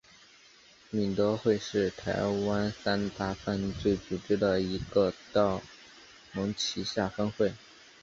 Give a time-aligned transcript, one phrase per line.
[0.89, 5.61] 敏德会是台湾三大犯罪组织之一天道
[6.33, 7.53] 盟旗下分会。